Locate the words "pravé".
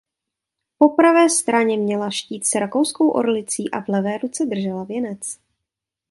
0.89-1.29